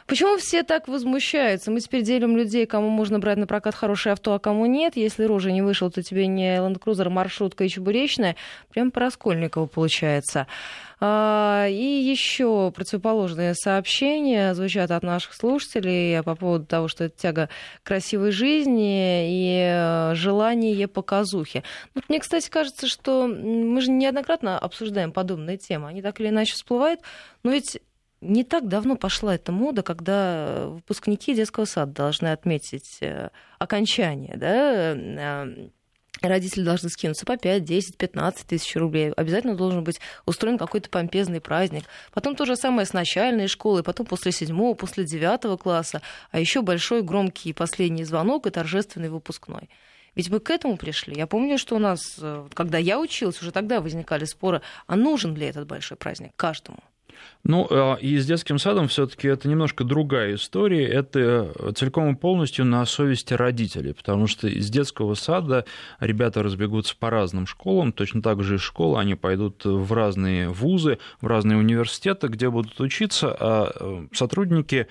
[0.07, 1.69] Почему все так возмущаются?
[1.69, 4.97] Мы теперь делим людей, кому можно брать на прокат хорошее авто, а кому нет.
[4.97, 8.35] Если рожа не вышел, то тебе не Land Cruiser, маршрутка и чебуречная.
[8.73, 10.47] Прям по Раскольникову получается.
[11.01, 17.49] А, и еще противоположные сообщения звучат от наших слушателей по поводу того, что это тяга
[17.83, 21.63] красивой жизни и э, желание показухи.
[21.95, 25.87] Вот мне, кстати, кажется, что мы же неоднократно обсуждаем подобные темы.
[25.87, 26.99] Они так или иначе всплывают,
[27.43, 27.79] но ведь
[28.19, 34.95] не так давно пошла эта мода, когда выпускники детского сада должны отметить э, окончание, да,
[34.95, 35.69] э,
[36.21, 39.11] Родители должны скинуться по 5, 10, 15 тысяч рублей.
[39.11, 41.85] Обязательно должен быть устроен какой-то помпезный праздник.
[42.13, 46.01] Потом то же самое с начальной школы, потом после седьмого, после девятого класса.
[46.31, 49.69] А еще большой громкий последний звонок и торжественный выпускной.
[50.15, 51.15] Ведь мы к этому пришли.
[51.15, 55.35] Я помню, что у нас, э, когда я училась, уже тогда возникали споры, а нужен
[55.35, 56.79] ли этот большой праздник каждому.
[57.43, 60.85] Ну, а, и с детским садом все-таки это немножко другая история.
[60.87, 65.65] Это целиком и полностью на совести родителей, потому что из детского сада
[65.99, 70.99] ребята разбегутся по разным школам, точно так же из школы они пойдут в разные вузы,
[71.21, 74.87] в разные университеты, где будут учиться, а э, сотрудники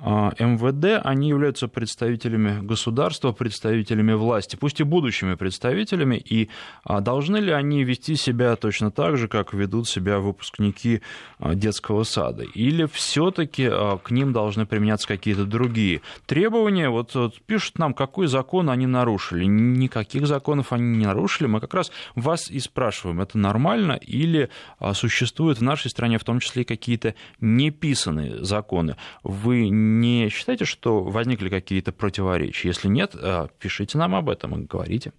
[0.00, 6.48] МВД, они являются представителями государства, представителями власти, пусть и будущими представителями, и
[6.84, 11.02] а, должны ли они вести себя точно так же, как ведут себя выпускники
[11.38, 16.88] а, детского сада, или все-таки к ним должны применяться какие-то другие требования?
[16.90, 19.44] Вот, вот пишут нам, какой закон они нарушили.
[19.44, 21.48] Никаких законов они не нарушили.
[21.48, 24.48] Мы как раз вас и спрашиваем, это нормально или
[24.92, 28.96] существуют в нашей стране в том числе какие-то неписанные законы?
[29.22, 32.68] Вы не считаете, что возникли какие-то противоречия?
[32.68, 35.12] Если нет, э, пишите нам об этом и говорите.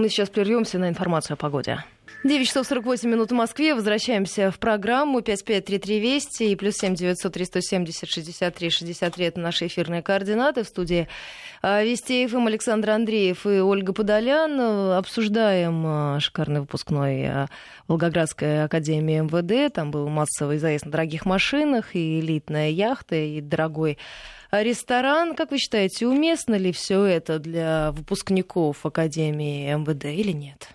[0.00, 1.84] Мы сейчас прервемся на информацию о погоде.
[2.22, 3.74] 9 часов 48 минут в Москве.
[3.74, 9.24] Возвращаемся в программу 5533 Вести и плюс 7 900 370 63 63.
[9.24, 10.62] Это наши эфирные координаты.
[10.62, 11.08] В студии
[11.62, 14.60] э, Вести ФМ Александр Андреев и Ольга Подолян.
[14.92, 17.48] Обсуждаем э, шикарный выпускной
[17.88, 19.74] Волгоградской академии МВД.
[19.74, 23.98] Там был массовый заезд на дорогих машинах и элитная яхта, и дорогой
[24.50, 25.34] ресторан.
[25.34, 30.68] Как вы считаете, уместно ли все это для выпускников Академии МВД или нет?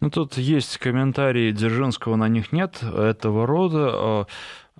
[0.00, 4.26] Ну, тут есть комментарии Дзержинского, на них нет этого рода.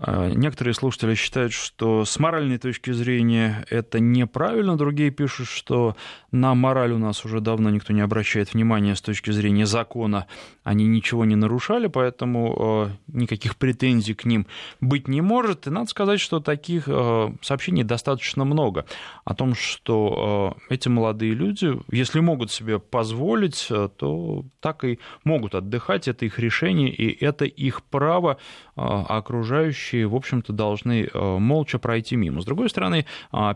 [0.02, 5.94] А, некоторые слушатели считают, что с моральной точки зрения это неправильно, другие пишут, что
[6.32, 10.26] на мораль у нас уже давно никто не обращает внимания с точки зрения закона,
[10.70, 14.46] они ничего не нарушали, поэтому а, никаких претензий к ним
[14.80, 15.66] быть не может.
[15.66, 18.86] И надо сказать, что таких а, сообщений достаточно много
[19.24, 26.08] о том, что эти молодые люди, если могут себе позволить, то так и могут отдыхать,
[26.08, 28.38] это их решение, и это их право
[28.74, 32.40] окружающие желающие, в общем-то, должны молча пройти мимо.
[32.40, 33.06] С другой стороны,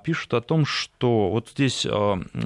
[0.05, 1.87] пишут о том, что вот здесь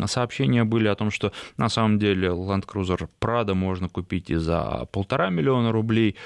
[0.07, 4.58] сообщения были о том, что на самом деле Land Cruiser Prado можно купить и за
[4.93, 6.17] полтора миллиона рублей,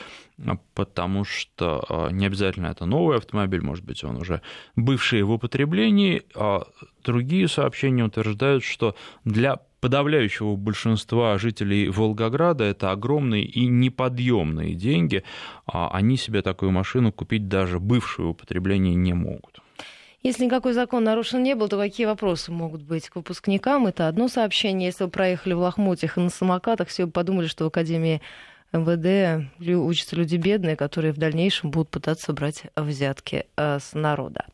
[0.75, 4.43] потому что не обязательно это новый автомобиль, может быть, он уже
[4.77, 6.23] бывший в употреблении.
[6.35, 6.67] А
[7.05, 15.25] другие сообщения утверждают, что для подавляющего большинства жителей Волгограда это огромные и неподъемные деньги.
[15.67, 19.62] А они себе такую машину купить даже бывшее употребление не могут.
[20.23, 23.89] Если никакой закон нарушен не был, то какие вопросы могут быть к выпускникам?
[23.89, 24.87] Это одно сообщение.
[24.87, 28.23] Если вы проехали в лохмотьях и на самокатах, все подумали, что в Академии
[28.73, 34.47] МВД учатся люди бедные, которые в дальнейшем будут пытаться брать взятки э, с народа.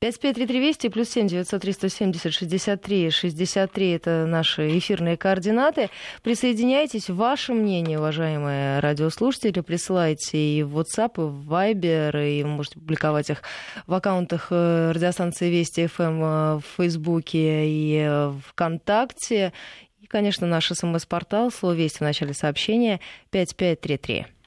[0.00, 5.90] 553320 плюс 7 903 170 63 63 это наши эфирные координаты.
[6.22, 7.10] Присоединяйтесь.
[7.10, 13.30] Ваше мнение, уважаемые радиослушатели, присылайте и в WhatsApp, и в Viber, и вы можете публиковать
[13.30, 13.42] их
[13.88, 19.52] в аккаунтах э, радиостанции Вести ФМ эм, э, в Фейсбуке и э, ВКонтакте.
[20.00, 24.37] И, конечно, наш смс-портал, слово «Вести» в начале сообщения 5533.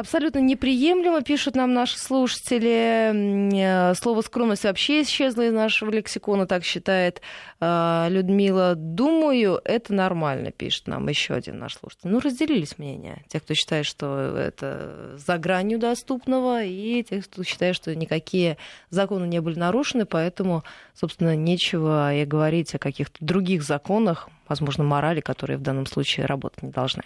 [0.00, 3.52] Абсолютно неприемлемо, пишут нам наши слушатели.
[3.52, 7.20] Э, слово скромность вообще исчезло из нашего лексикона, так считает
[7.60, 8.74] э, Людмила.
[8.76, 12.08] Думаю, это нормально, пишет нам еще один наш слушатель.
[12.08, 13.22] Ну, разделились мнения.
[13.28, 18.56] Те, кто считает, что это за гранью доступного, и те, кто считает, что никакие
[18.88, 25.20] законы не были нарушены, поэтому, собственно, нечего и говорить о каких-то других законах, возможно, морали,
[25.20, 27.02] которые в данном случае работать не должны.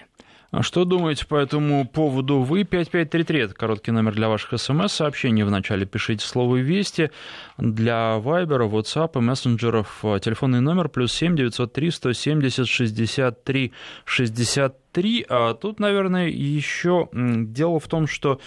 [0.57, 2.63] А что думаете по этому поводу вы?
[2.63, 5.43] 5533– это короткий номер для ваших смс-сообщений.
[5.43, 7.11] Вначале пишите слово «Вести».
[7.59, 13.73] Для Вайбера, WhatsApp и мессенджеров телефонный номер плюс 7 903 170 63
[14.05, 15.27] 63.
[15.29, 18.39] А тут, наверное, еще дело в том, что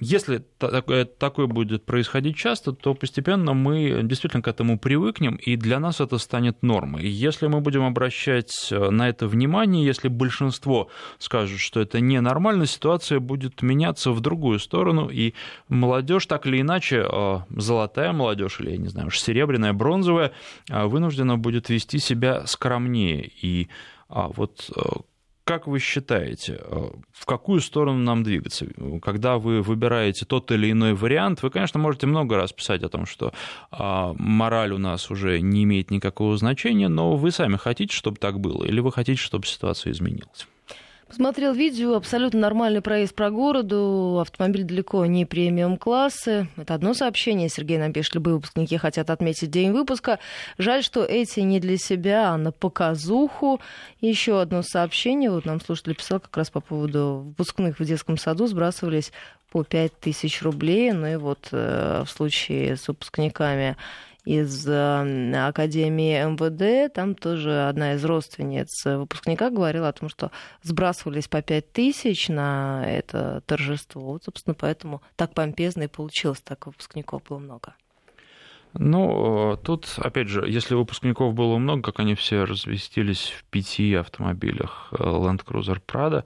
[0.00, 6.00] если такое будет происходить часто, то постепенно мы действительно к этому привыкнем, и для нас
[6.00, 7.04] это станет нормой.
[7.04, 12.66] И если мы будем обращать э, на это внимание, если большинство скажут, что это ненормально,
[12.66, 15.34] ситуация будет меняться в другую сторону, и
[15.68, 20.32] молодежь так или иначе, э, золотая молодежь или, я не знаю, серебряная, бронзовая,
[20.68, 23.30] э, вынуждена будет вести себя скромнее.
[23.40, 23.68] И
[24.08, 24.70] а вот
[25.48, 28.66] как вы считаете, э, в какую сторону нам двигаться?
[29.00, 33.06] Когда вы выбираете тот или иной вариант, вы, конечно, можете много раз писать о том,
[33.06, 33.32] что
[33.70, 38.40] а, мораль у нас уже не имеет никакого значения, но вы сами хотите, чтобы так
[38.40, 40.46] было, или вы хотите, чтобы ситуация изменилась?
[41.08, 46.48] Посмотрел видео, абсолютно нормальный проезд по городу, автомобиль далеко не премиум классы.
[46.58, 47.48] Это одно сообщение.
[47.48, 50.18] Сергей нам пишет, любые выпускники хотят отметить день выпуска.
[50.58, 53.58] Жаль, что эти не для себя, а на показуху.
[54.02, 55.30] Еще одно сообщение.
[55.30, 58.46] Вот нам слушатель писал как раз по поводу выпускных в детском саду.
[58.46, 59.10] Сбрасывались
[59.50, 60.92] по 5 тысяч рублей.
[60.92, 63.78] Ну и вот э, в случае с выпускниками
[64.28, 66.92] из Академии МВД.
[66.92, 70.30] Там тоже одна из родственниц выпускника говорила о том, что
[70.62, 74.02] сбрасывались по 5 тысяч на это торжество.
[74.02, 77.74] Вот, собственно, поэтому так помпезно и получилось, так выпускников было много.
[78.74, 83.94] Ну, э, тут, опять же, если выпускников было много, как они все разместились в пяти
[83.94, 86.24] автомобилях э, Land Cruiser Prado,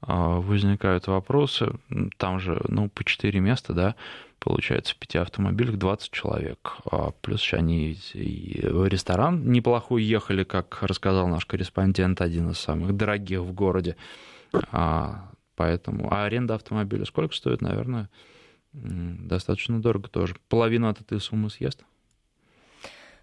[0.00, 1.72] возникают вопросы,
[2.18, 3.94] там же, ну, по четыре места, да,
[4.38, 6.76] получается, в пяти автомобилях 20 человек.
[6.90, 12.96] А плюс еще они в ресторан неплохой ехали, как рассказал наш корреспондент, один из самых
[12.96, 13.96] дорогих в городе.
[14.70, 18.08] А, поэтому, а аренда автомобиля сколько стоит, наверное,
[18.72, 20.36] достаточно дорого тоже.
[20.48, 21.84] Половину от этой суммы съест.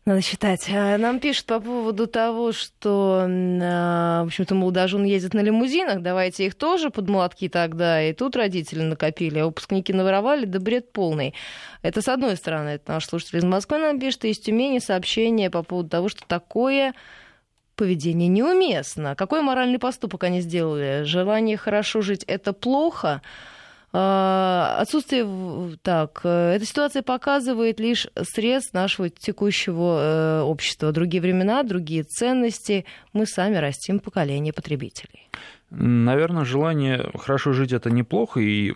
[0.06, 0.70] Надо считать.
[0.70, 6.46] А, нам пишут по поводу того, что, а, в общем-то, молодожены ездят на лимузинах, давайте
[6.46, 8.04] их тоже под молотки тогда.
[8.04, 11.34] И тут родители накопили, а выпускники наворовали, да бред полный.
[11.84, 15.50] Это с одной стороны, это наш слушатель из Москвы нам пишет, и из Тюмени сообщение
[15.50, 16.94] по поводу того, что такое
[17.78, 19.16] поведение неуместно.
[19.16, 21.04] Какой моральный поступок они сделали?
[21.04, 23.22] Желание хорошо жить– это плохо–
[23.94, 30.92] отсутствие, так, э, эта ситуация показывает лишь срез нашего текущего э, общества.
[30.92, 32.86] Другие времена, другие ценности.
[33.14, 35.30] Мы сами растим поколение потребителей.
[35.70, 38.74] Наверное, желание хорошо жить это неплохо, и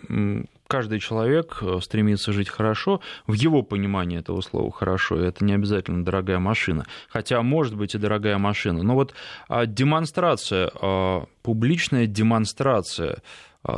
[0.68, 3.02] каждый человек э, стремится жить хорошо.
[3.26, 6.86] В его понимании этого слова хорошо, это не обязательно дорогая машина.
[7.10, 8.84] Хотя, может быть, и дорогая машина.
[8.84, 9.14] Но вот
[9.48, 13.22] а, демонстрация, а, публичная демонстрация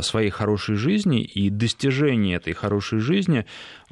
[0.02, 3.46] своей хорошей жизни и достижения этой хорошей жизни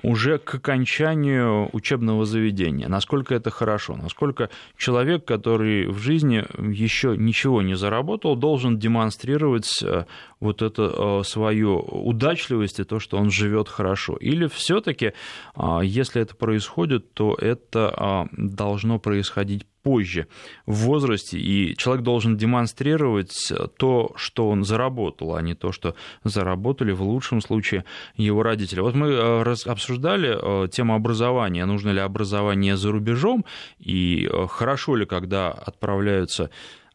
[0.04, 2.88] уже к окончанию учебного заведения.
[2.88, 10.06] Насколько это хорошо, насколько человек, который в жизни еще ничего не заработал, должен демонстрировать э,
[10.40, 14.16] вот это э, свою удачливость и то, что он живет хорошо.
[14.18, 15.14] Или все-таки,
[15.56, 20.28] а, если это происходит, то это а, должно происходить позже
[20.66, 26.92] в возрасте, и человек должен демонстрировать то, что он заработал, а не то, что заработали
[26.92, 27.86] в лучшем случае
[28.18, 28.82] его родители.
[28.82, 33.46] Вот мы э, обсуждали э, тему образования, нужно ли образование за рубежом,
[33.80, 36.50] и э, хорошо ли, когда отправляются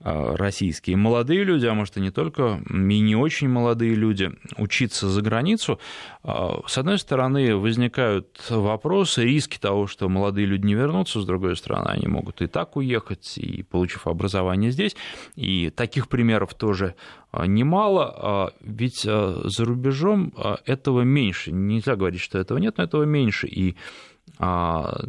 [0.04, 5.22] российские молодые люди, а может и не только, и не очень молодые люди, учиться за
[5.22, 5.78] границу,
[6.24, 6.28] э,
[6.66, 11.88] с одной стороны, возникают вопросы, риски того, что молодые люди не вернутся, с другой стороны,
[11.88, 14.96] они могут и так уехать, и получив образование здесь,
[15.36, 16.94] и таких примеров тоже
[17.32, 20.32] э, немало, ведь за рубежом
[20.66, 23.76] этого меньше, нельзя говорить, что этого нет, но этого меньше, и а,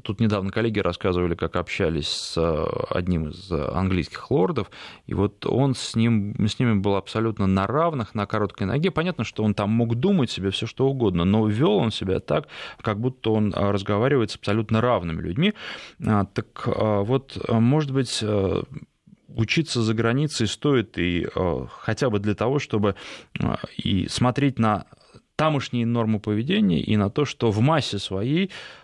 [0.04, 4.70] тут недавно коллеги рассказывали, как общались с э, одним из английских лордов,
[5.08, 8.92] и вот он с, ним, с ними был абсолютно на равных, на короткой ноге.
[8.92, 12.48] Понятно, что он там мог думать себе все что угодно, но вел он себя так,
[12.82, 15.56] как будто он э, разговаривает с абсолютно равными людьми.
[16.06, 18.24] А, так э, вот, может быть,
[19.30, 21.28] учиться за границей стоит и
[21.80, 22.94] хотя бы для того, чтобы
[23.78, 24.86] и смотреть на
[25.36, 28.83] тамошние нормы поведения и на то, что в массе своей а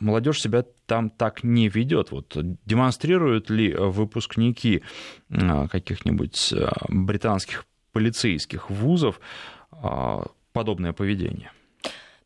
[0.00, 2.10] молодежь себя там так не ведет.
[2.10, 2.36] Вот
[2.66, 4.82] демонстрируют ли выпускники
[5.30, 9.20] а, каких-нибудь а, британских полицейских вузов
[10.52, 11.50] подобное поведение?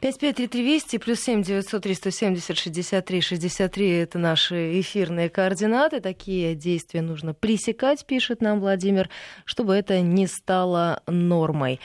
[0.01, 6.01] 553320 плюс 7 900 370 63 63 это наши эфирные координаты.
[6.01, 9.09] Такие действия нужно пресекать, пишет нам Владимир,
[9.45, 11.80] чтобы это не стало нормой.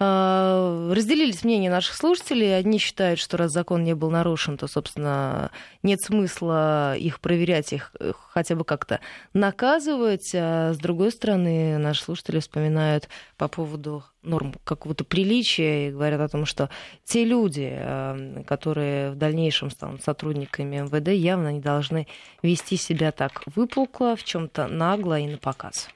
[0.00, 2.56] А, разделились мнения наших слушателей.
[2.56, 5.50] Одни считают, что раз закон не был нарушен, то, собственно,
[5.82, 9.00] нет смысла их проверять, их э, хотя бы как-то
[9.32, 10.30] наказывать.
[10.34, 16.28] А с другой стороны, наши слушатели вспоминают по поводу норм какого-то приличия и говорят о
[16.28, 16.70] том, что
[17.04, 22.06] те люди, а, которые в дальнейшем станут сотрудниками МВД, явно не должны
[22.42, 25.88] вести себя так выпукло, в чем-то нагло и на показ.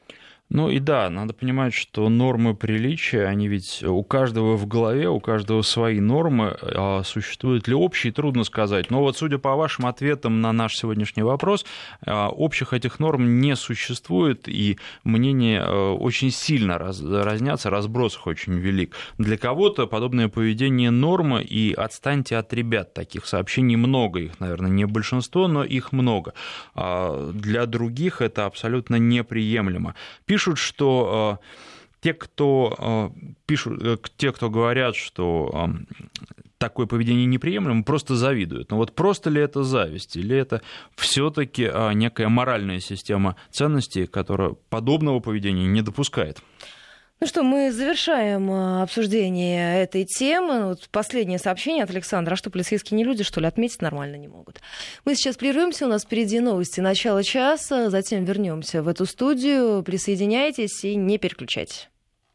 [0.55, 5.19] Ну и да, надо понимать, что нормы приличия, они ведь у каждого в голове, у
[5.19, 6.55] каждого свои нормы.
[6.61, 8.91] А существуют ли общие, трудно сказать.
[8.91, 11.65] Но вот судя по вашим ответам на наш сегодняшний вопрос,
[12.05, 18.27] а, общих этих норм не существует, и мнения а, очень сильно раз, разнятся, разброс их
[18.27, 18.95] очень велик.
[19.17, 22.93] Для кого-то подобное поведение норма, и отстаньте от ребят.
[22.93, 26.35] Таких сообщений много, их, наверное, не большинство, но их много.
[26.75, 29.95] А для других это абсолютно неприемлемо.
[30.27, 31.47] Пишут пишут, что э,
[32.01, 35.71] те, кто э, пишут, э, те, кто говорят, что
[36.59, 38.71] такое поведение неприемлемо, просто завидуют.
[38.71, 40.63] Но вот просто ли это зависть, или это
[40.97, 46.41] все-таки некая моральная система ценностей, которая подобного поведения не допускает?
[47.23, 50.67] Ну что, мы завершаем обсуждение этой темы.
[50.67, 52.33] Вот последнее сообщение от Александра.
[52.33, 54.61] А что, полицейские не люди, что ли, отметить нормально не могут?
[55.05, 59.85] Мы сейчас прервемся, у нас впереди новости начала часа, затем вернемся в эту студию.
[59.85, 61.92] Присоединяйтесь и не переключайтесь.